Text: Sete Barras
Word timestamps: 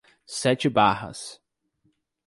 Sete 0.25 0.65
Barras 0.67 1.37